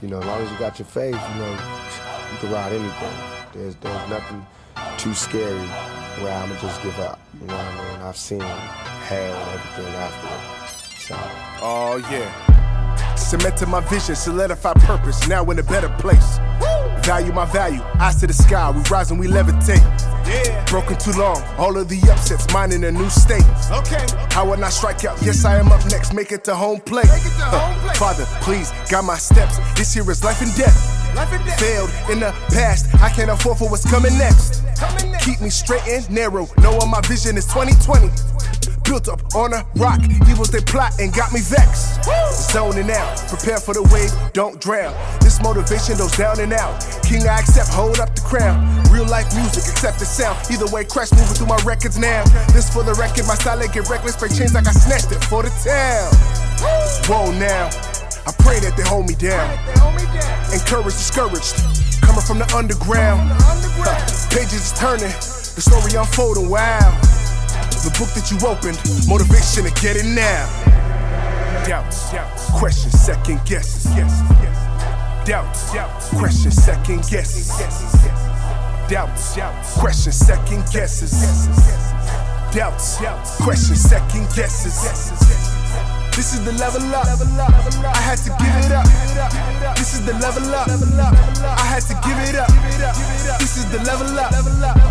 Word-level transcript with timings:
You 0.00 0.08
know, 0.08 0.20
as 0.20 0.26
long 0.26 0.40
as 0.42 0.52
you 0.52 0.58
got 0.58 0.78
your 0.78 0.86
faith, 0.86 1.14
you 1.14 1.40
know, 1.40 1.50
you 1.50 2.38
can 2.38 2.52
ride 2.52 2.72
anything. 2.72 3.12
There's 3.52 3.74
there's 3.76 4.08
nothing 4.08 4.46
too 4.96 5.12
scary 5.12 5.66
where 6.22 6.32
I'ma 6.32 6.54
just 6.60 6.80
give 6.82 6.98
up. 7.00 7.18
You 7.40 7.48
know 7.48 7.56
what 7.56 7.64
I 7.64 7.92
mean? 7.92 8.02
I've 8.02 8.16
seen 8.16 8.40
hell 8.40 9.34
and 9.34 9.60
everything 9.60 9.94
after 9.94 10.26
it. 10.28 10.98
So 11.00 11.16
Oh 11.60 11.96
yeah. 12.10 13.14
Cemented 13.16 13.68
my 13.68 13.80
vision, 13.80 14.14
solidify 14.14 14.74
purpose, 14.74 15.26
now 15.26 15.44
in 15.50 15.58
a 15.58 15.62
better 15.64 15.88
place. 15.98 16.38
Value 17.08 17.32
my 17.32 17.46
value, 17.46 17.80
eyes 17.98 18.16
to 18.16 18.26
the 18.26 18.34
sky, 18.34 18.70
we 18.70 18.82
rise 18.90 19.10
and 19.10 19.18
we 19.18 19.28
levitate. 19.28 19.80
Yeah. 20.28 20.62
Broken 20.66 20.98
too 20.98 21.12
long, 21.12 21.42
all 21.56 21.74
of 21.78 21.88
the 21.88 21.98
upsets, 22.12 22.52
mine 22.52 22.70
in 22.70 22.84
a 22.84 22.92
new 22.92 23.08
state. 23.08 23.48
Okay. 23.70 24.04
How 24.28 24.46
would 24.46 24.60
I 24.60 24.68
strike 24.68 25.06
out? 25.06 25.16
Yes, 25.22 25.46
I 25.46 25.56
am 25.56 25.72
up 25.72 25.82
next, 25.86 26.12
make 26.12 26.32
it 26.32 26.44
to 26.44 26.54
home 26.54 26.80
plate. 26.82 27.06
Make 27.06 27.24
it 27.24 27.38
to 27.40 27.48
home 27.48 27.78
uh, 27.78 27.80
plate. 27.80 27.96
Father, 27.96 28.26
please, 28.42 28.70
guide 28.90 29.06
my 29.06 29.16
steps. 29.16 29.56
This 29.74 29.94
here 29.94 30.04
is 30.10 30.22
life 30.22 30.42
and 30.42 30.54
death. 30.54 30.76
Life 31.16 31.32
and 31.32 31.42
death. 31.46 31.58
Failed 31.58 31.90
in 32.12 32.20
the 32.20 32.30
past, 32.52 32.94
I 32.96 33.08
can't 33.08 33.30
afford 33.30 33.56
for 33.56 33.70
what's 33.70 33.90
coming 33.90 34.12
next. 34.18 34.62
Coming 34.76 35.10
next. 35.10 35.24
Keep 35.24 35.40
me 35.40 35.48
straight 35.48 35.88
and 35.88 36.10
narrow, 36.10 36.46
knowing 36.58 36.90
my 36.90 37.00
vision 37.08 37.38
is 37.38 37.46
2020. 37.46 38.08
Built 38.88 39.06
up 39.12 39.20
on 39.36 39.52
a 39.52 39.68
rock, 39.76 40.00
evils 40.32 40.48
they 40.48 40.64
plot 40.64 40.96
and 40.98 41.12
got 41.12 41.30
me 41.30 41.44
vexed. 41.44 42.00
Zoning 42.48 42.88
out, 42.90 43.20
prepare 43.28 43.60
for 43.60 43.76
the 43.76 43.84
wave, 43.92 44.08
don't 44.32 44.58
drown. 44.62 44.96
This 45.20 45.42
motivation 45.42 46.00
goes 46.00 46.16
down 46.16 46.40
and 46.40 46.54
out. 46.54 46.80
King, 47.04 47.28
I 47.28 47.36
accept, 47.36 47.68
hold 47.68 48.00
up 48.00 48.16
the 48.16 48.24
crown. 48.24 48.64
Real 48.88 49.04
life 49.04 49.28
music, 49.36 49.68
accept 49.68 50.00
the 50.00 50.08
sound. 50.08 50.40
Either 50.48 50.64
way, 50.72 50.88
crash 50.88 51.12
moving 51.12 51.36
through 51.36 51.52
my 51.52 51.60
records 51.68 51.98
now. 51.98 52.24
This 52.56 52.72
for 52.72 52.82
the 52.82 52.96
record, 52.96 53.28
my 53.28 53.36
style 53.36 53.60
get 53.60 53.92
reckless, 53.92 54.16
break 54.16 54.32
chains 54.32 54.54
like 54.54 54.66
I 54.66 54.72
snatched 54.72 55.12
it 55.12 55.20
for 55.28 55.44
the 55.44 55.52
town. 55.60 56.08
Whoa 57.12 57.28
now, 57.36 57.68
I 58.24 58.32
pray 58.40 58.56
that 58.64 58.72
they 58.72 58.88
hold 58.88 59.04
me 59.04 59.20
down. 59.20 59.52
Encouraged, 60.48 60.96
discouraged, 60.96 61.60
coming 62.00 62.24
from 62.24 62.40
the 62.40 62.48
underground. 62.56 63.36
Pages 64.32 64.72
is 64.72 64.74
turning, 64.80 65.12
the 65.52 65.60
story 65.60 65.92
unfolding, 65.92 66.48
wow. 66.48 67.17
The 67.78 67.94
book 67.96 68.10
that 68.18 68.28
you 68.30 68.36
opened, 68.44 68.76
motivation 69.08 69.64
to 69.64 69.70
get 69.80 69.96
it 69.96 70.04
now. 70.04 70.44
Doubts, 71.64 72.10
questions, 72.58 72.94
second 73.00 73.40
guesses. 73.46 73.84
Doubts, 75.24 75.70
questions, 76.10 76.54
second 76.54 77.02
guesses. 77.08 77.48
Doubts, 78.90 79.38
questions, 79.78 80.16
second 80.16 80.66
guesses. 80.72 81.12
Doubts, 82.52 82.98
questions, 83.40 83.80
second 83.80 84.26
guesses. 84.34 84.74
This 86.16 86.34
is 86.34 86.44
the 86.44 86.52
level 86.58 86.82
up. 86.94 87.06
I 87.06 88.02
had 88.02 88.18
to 88.26 88.30
give 88.42 88.56
it 88.58 88.72
up. 88.74 88.86
This 89.76 89.94
is 89.94 90.04
the 90.04 90.14
level 90.14 90.52
up. 90.52 90.68
I 90.68 91.64
had 91.64 91.82
to 91.86 91.94
give 92.04 92.18
it 92.28 92.34
up. 92.34 92.50
This 93.38 93.56
is 93.56 93.70
the 93.70 93.78
level 93.84 94.18
up. 94.18 94.87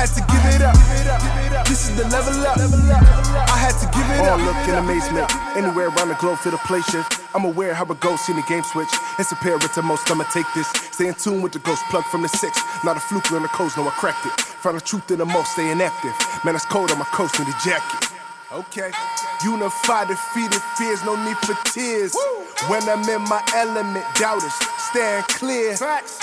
I 0.00 0.08
had 0.08 0.16
to 0.16 0.24
give 0.32 0.44
it 0.56 0.62
up. 0.64 1.68
This 1.68 1.90
is 1.90 1.94
the 1.94 2.08
level 2.08 2.32
up. 2.48 2.56
I 2.56 3.58
had 3.60 3.76
to 3.84 3.86
give 3.92 4.08
it 4.08 4.24
up. 4.24 4.32
All 4.32 4.40
look 4.40 4.56
in 4.64 4.72
amazement. 4.80 5.28
Anywhere 5.54 5.88
around 5.92 6.08
the 6.08 6.14
globe, 6.14 6.38
feel 6.38 6.52
the 6.52 6.58
play 6.64 6.80
shift. 6.80 7.20
I'm 7.34 7.44
aware 7.44 7.74
how 7.74 7.84
it 7.84 8.00
goes, 8.00 8.18
see 8.22 8.32
the 8.32 8.40
game 8.48 8.64
switch. 8.64 8.88
It's 9.18 9.30
apparent 9.30 9.60
to 9.60 9.82
most, 9.82 10.10
I'ma 10.10 10.24
take 10.32 10.46
this. 10.54 10.72
Stay 10.90 11.08
in 11.08 11.14
tune 11.14 11.42
with 11.42 11.52
the 11.52 11.58
ghost 11.58 11.84
plug 11.90 12.04
from 12.04 12.22
the 12.22 12.28
six. 12.28 12.58
Not 12.82 12.96
a 12.96 13.00
fluke 13.00 13.30
on 13.32 13.42
the 13.42 13.48
coast, 13.48 13.76
no, 13.76 13.86
I 13.86 13.90
cracked 13.90 14.24
it. 14.24 14.32
Found 14.64 14.78
the 14.78 14.80
truth 14.80 15.10
in 15.10 15.18
the 15.18 15.26
most, 15.26 15.52
stay 15.52 15.70
inactive. 15.70 16.16
Man, 16.46 16.54
it's 16.54 16.64
cold 16.64 16.90
on 16.90 16.98
my 16.98 17.04
coast 17.12 17.38
in 17.38 17.44
the 17.44 17.54
jacket. 17.62 18.08
Okay. 18.52 18.92
Unify 19.44 20.06
defeated 20.06 20.62
fears, 20.80 21.04
no 21.04 21.12
need 21.28 21.36
for 21.44 21.52
tears. 21.76 22.16
When 22.68 22.88
I'm 22.88 23.04
in 23.04 23.20
my 23.28 23.44
element, 23.52 24.06
doubters 24.16 24.56
stand 24.90 25.26
clear. 25.28 25.76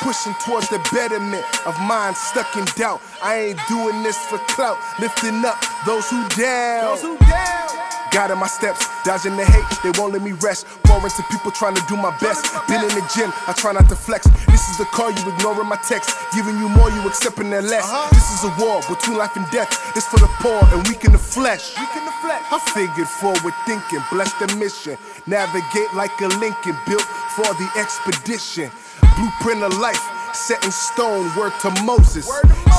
Pushing 0.00 0.34
towards 0.44 0.68
the 0.68 0.78
betterment 0.92 1.44
of 1.66 1.78
minds 1.80 2.18
stuck 2.18 2.56
in 2.56 2.64
doubt. 2.76 3.00
I 3.22 3.54
ain't 3.54 3.60
doing 3.68 4.02
this 4.02 4.16
for 4.26 4.38
clout, 4.54 4.78
lifting 4.98 5.44
up 5.44 5.58
those 5.86 6.08
who 6.10 6.26
down. 6.30 6.98
Guiding 8.12 8.38
my 8.38 8.46
steps, 8.46 8.86
dodging 9.02 9.36
the 9.36 9.44
hate, 9.44 9.66
they 9.82 9.90
won't 9.98 10.12
let 10.12 10.22
me 10.22 10.32
rest. 10.38 10.66
Pouring 10.84 11.10
to 11.10 11.22
people 11.34 11.50
trying 11.50 11.74
to 11.74 11.82
do 11.88 11.96
my 11.96 12.16
best. 12.18 12.46
Been 12.68 12.78
in 12.78 12.94
the 12.94 13.02
gym, 13.10 13.32
I 13.48 13.52
try 13.56 13.72
not 13.72 13.88
to 13.88 13.96
flex. 13.96 14.30
This 14.46 14.70
is 14.70 14.78
the 14.78 14.84
call, 14.84 15.10
you 15.10 15.34
ignoring 15.34 15.66
my 15.66 15.76
text. 15.82 16.14
Giving 16.32 16.56
you 16.58 16.68
more, 16.68 16.90
you 16.90 17.02
accepting 17.08 17.50
that 17.50 17.64
less. 17.64 17.82
This 18.14 18.30
is 18.30 18.46
a 18.46 18.54
war 18.62 18.80
between 18.86 19.18
life 19.18 19.34
and 19.34 19.50
death. 19.50 19.66
It's 19.96 20.06
for 20.06 20.20
the 20.20 20.30
poor 20.38 20.62
and 20.70 20.86
weak 20.86 21.04
in 21.04 21.10
the 21.10 21.18
flesh. 21.18 21.74
I 21.76 22.58
figured 22.72 23.08
forward 23.08 23.54
thinking, 23.66 23.98
bless 24.12 24.32
the 24.38 24.46
mission. 24.62 24.96
Navigate 25.26 25.92
like 25.94 26.14
a 26.20 26.28
Lincoln 26.38 26.78
built 26.86 27.04
for 27.34 27.52
the 27.54 27.68
expedition. 27.76 28.70
Blueprint 29.16 29.62
of 29.62 29.76
life, 29.78 30.02
set 30.34 30.64
in 30.64 30.70
stone, 30.70 31.34
word 31.36 31.52
to 31.62 31.70
Moses. 31.84 32.26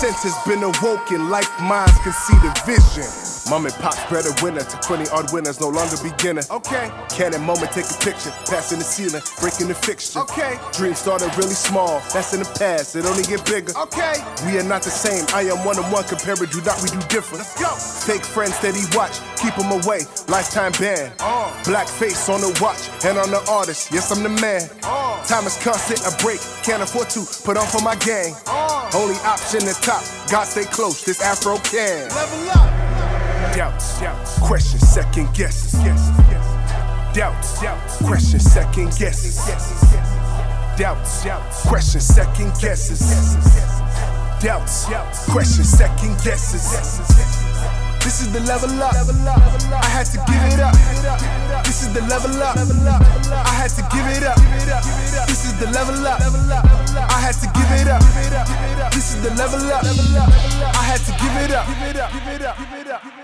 Sense 0.00 0.22
has 0.22 0.36
been 0.46 0.62
awoken, 0.62 1.30
like 1.30 1.48
minds 1.60 1.96
can 2.02 2.12
see 2.12 2.34
the 2.38 2.62
vision. 2.66 3.29
Mom 3.50 3.66
and 3.66 3.74
pop's 3.82 3.98
better 4.06 4.30
winner 4.46 4.62
to 4.62 4.76
20 4.78 5.10
odd 5.10 5.32
winners, 5.32 5.60
no 5.60 5.66
longer 5.66 5.98
beginner. 6.06 6.42
Okay. 6.52 6.86
Cannon 7.10 7.42
moment, 7.42 7.72
take 7.72 7.90
a 7.90 7.98
picture, 7.98 8.30
passing 8.46 8.78
the 8.78 8.86
ceiling, 8.86 9.18
breaking 9.42 9.66
the 9.66 9.74
fixture. 9.74 10.20
Okay. 10.20 10.54
Dreams 10.70 11.02
started 11.02 11.34
really 11.34 11.58
small, 11.58 11.98
that's 12.14 12.32
in 12.32 12.46
the 12.46 12.50
past, 12.54 12.94
it 12.94 13.04
only 13.04 13.24
get 13.24 13.42
bigger. 13.44 13.74
Okay. 13.74 14.22
We 14.46 14.54
are 14.62 14.62
not 14.62 14.86
the 14.86 14.94
same, 14.94 15.26
I 15.34 15.50
am 15.50 15.66
one 15.66 15.82
on 15.82 15.90
one, 15.90 16.06
compare 16.06 16.38
it, 16.38 16.54
do 16.54 16.62
not 16.62 16.78
we 16.78 16.94
do 16.94 17.02
different. 17.10 17.42
Let's 17.42 17.58
go. 17.58 17.74
Fake 18.06 18.22
friends 18.22 18.54
steady 18.54 18.86
watch, 18.94 19.18
keep 19.34 19.58
them 19.58 19.74
away, 19.74 20.06
lifetime 20.30 20.70
ban. 20.78 21.10
Uh. 21.18 21.50
Black 21.66 21.90
face 21.90 22.30
on 22.30 22.38
the 22.38 22.54
watch, 22.62 22.86
and 23.02 23.18
on 23.18 23.34
the 23.34 23.42
artist, 23.50 23.90
yes 23.90 24.14
I'm 24.14 24.22
the 24.22 24.30
man. 24.30 24.62
Uh. 24.86 25.18
Time 25.26 25.42
is 25.42 25.58
constant, 25.58 25.98
a 26.06 26.14
break, 26.22 26.38
can't 26.62 26.86
afford 26.86 27.10
to 27.18 27.26
put 27.42 27.58
on 27.58 27.66
for 27.66 27.82
my 27.82 27.98
gang. 27.98 28.30
Uh. 28.46 28.94
Only 28.94 29.18
option 29.26 29.66
the 29.66 29.74
top, 29.82 30.06
God 30.30 30.46
stay 30.46 30.70
close, 30.70 31.02
this 31.02 31.18
Afro 31.18 31.58
can. 31.66 32.06
Level 32.14 32.50
up. 32.54 32.79
Doubts, 33.56 34.38
questions, 34.40 34.86
second 34.88 35.32
guesses. 35.34 35.72
Doubts, 37.14 37.58
questions, 38.04 38.44
second 38.44 38.92
guesses. 38.98 39.36
Doubts, 40.76 41.24
questions, 41.66 42.04
second 42.04 42.52
guesses. 42.60 43.00
Doubts, 44.40 44.86
questions, 45.30 45.68
second 45.68 46.16
guesses. 46.22 46.64
This 48.04 48.20
is 48.22 48.32
the 48.32 48.40
level 48.40 48.70
up. 48.82 48.94
I 48.94 49.86
had 49.88 50.06
to 50.06 50.18
give 50.28 50.42
it 50.52 50.60
up. 50.60 50.74
This 51.64 51.82
is 51.82 51.92
the 51.92 52.00
level 52.02 52.42
up. 52.42 52.56
I 52.56 53.54
had 53.56 53.70
to 53.70 53.82
give 53.92 54.06
it 54.06 54.22
up. 54.22 54.38
This 55.26 55.44
is 55.44 55.52
the 55.58 55.66
level 55.66 56.06
up. 56.06 56.20
I 56.20 57.20
had 57.20 57.34
to 57.34 57.46
give 57.52 57.70
it 57.80 57.88
up. 57.88 58.02
This 58.92 59.14
is 59.14 59.22
the 59.22 59.30
level 59.34 59.70
up. 59.70 59.82
I 59.82 60.82
had 60.84 61.00
to 61.00 61.12
give 61.18 61.36
it 61.44 61.50
up. 61.50 63.19